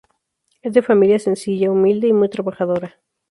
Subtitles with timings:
[0.63, 2.95] Es de familia sencilla, humilde y muy trabajadora.